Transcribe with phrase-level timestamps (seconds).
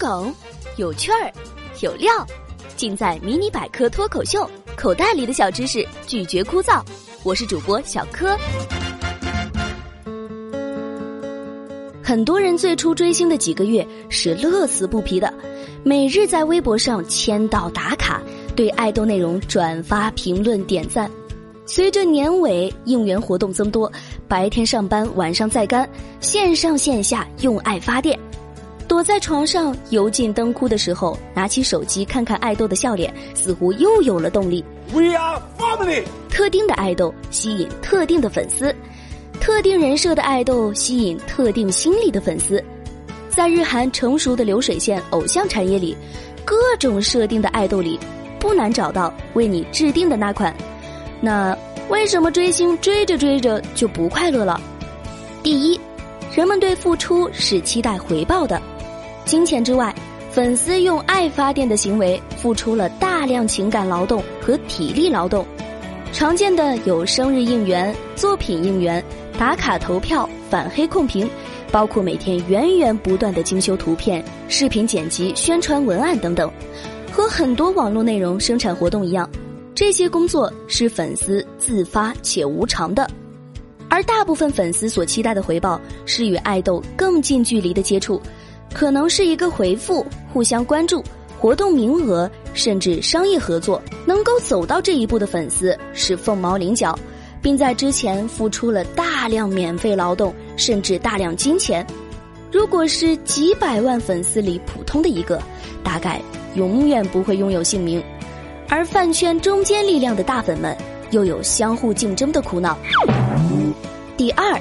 [0.00, 0.34] 梗，
[0.78, 1.30] 有趣儿，
[1.82, 2.10] 有料，
[2.74, 4.40] 尽在《迷你百科脱口秀》。
[4.74, 6.82] 口袋里的小知识，拒绝枯燥。
[7.22, 8.34] 我是主播小柯。
[12.02, 15.30] 很多人最初追星的几个月是乐此不疲的，
[15.84, 18.22] 每日在微博上签到打卡，
[18.56, 21.10] 对爱豆内容转发、评论、点赞。
[21.66, 23.92] 随着年尾应援活动增多，
[24.26, 25.86] 白天上班，晚上在干，
[26.20, 28.18] 线上线下用爱发电。
[28.90, 34.64] 躲在床上油尽灯枯的时候，拿起手机看看爱豆的笑脸，似乎又有了动力。
[34.92, 36.02] We are family。
[36.28, 38.74] 特定的爱豆吸引特定的粉丝，
[39.40, 42.60] 特定人设的爱豆吸引特定心理的粉丝。
[43.28, 45.96] 在日韩成熟的流水线偶像产业里，
[46.44, 47.96] 各种设定的爱豆里，
[48.40, 50.52] 不难找到为你制定的那款。
[51.20, 51.56] 那
[51.90, 54.60] 为什么追星追着追着就不快乐了？
[55.44, 55.80] 第一，
[56.34, 58.60] 人们对付出是期待回报的。
[59.30, 59.94] 金钱之外，
[60.32, 65.46] 粉丝用爱发电的行为，付出了大量情感劳动和体力劳动。
[66.12, 69.00] 常见的有生日应援、作品应援、
[69.38, 71.30] 打卡投票、反黑控评，
[71.70, 76.50] 包括每天源源不断的精修图片、视频剪辑、宣传文案等等。
[77.12, 79.30] 和很多网络内容生产活动一样，
[79.76, 83.08] 这些工作是粉丝自发且无偿的。
[83.88, 88.20] 而大部分粉丝所期待的回报，是与爱豆更近距离的接触。
[88.72, 91.02] 可能是一个回复，互相关注，
[91.38, 96.96] 活动名额，甚至商业合作，能够走到这一步的粉丝是凤毛麟角，
[97.42, 101.86] 并在之前付出了大量免费劳动，甚至大量金钱。
[102.52, 105.40] 如果是几百万粉丝里普通的一个，
[105.84, 106.20] 大概
[106.54, 108.02] 永远不会拥有姓名。
[108.68, 110.76] 而饭圈中坚力量的大粉们，
[111.10, 112.78] 又有相互竞争的苦恼。
[114.16, 114.60] 第二，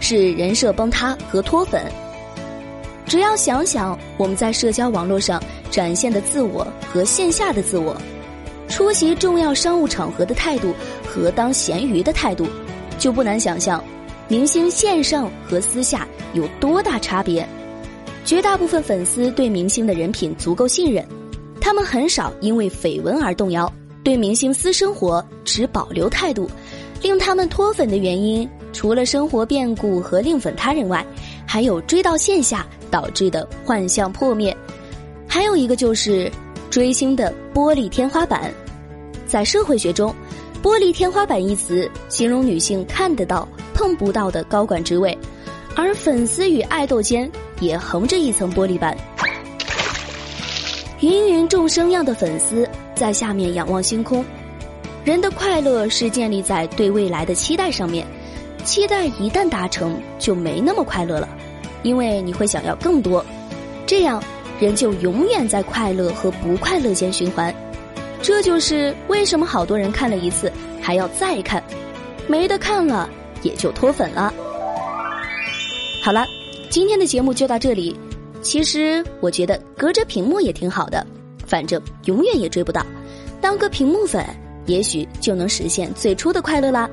[0.00, 1.82] 是人设崩塌和脱粉。
[3.08, 7.96] 只要想想我们在社交网络上展现的自我和线下的自我，
[8.68, 10.74] 出席重要商务场合的态度
[11.06, 12.46] 和当咸鱼的态度，
[12.98, 13.82] 就不难想象，
[14.28, 17.48] 明星线上和私下有多大差别。
[18.26, 21.02] 绝大部分粉丝对明星的人品足够信任，
[21.62, 23.72] 他们很少因为绯闻而动摇，
[24.04, 26.46] 对明星私生活持保留态度。
[27.00, 31.06] 令他们脱粉的原因，除了生活变故和另粉他人外，
[31.46, 32.66] 还有追到线下。
[32.90, 34.56] 导致的幻象破灭，
[35.26, 36.30] 还有一个就是
[36.70, 38.52] 追星的玻璃天花板。
[39.26, 40.14] 在社会学中
[40.62, 45.16] ，“玻璃天花板”一词形容女性看得到、碰不到的高管职位，
[45.76, 48.96] 而粉丝与爱豆间也横着一层玻璃板。
[51.00, 54.24] 芸芸众生样的粉丝在下面仰望星空。
[55.04, 58.06] 人的快乐是建立在对未来的期待上面，
[58.64, 61.28] 期待一旦达成，就没那么快乐了。
[61.82, 63.24] 因为你会想要更多，
[63.86, 64.22] 这样
[64.60, 67.54] 人就永远在快乐和不快乐间循环。
[68.20, 71.62] 这就是为什么好多人看了一次还要再看，
[72.26, 73.08] 没得看了
[73.42, 74.34] 也就脱粉了。
[76.02, 76.26] 好了，
[76.68, 77.96] 今天的节目就到这里。
[78.40, 81.06] 其实我觉得隔着屏幕也挺好的，
[81.46, 82.84] 反正永远也追不到，
[83.40, 84.24] 当个屏幕粉，
[84.66, 86.88] 也许就能实现最初的快乐啦。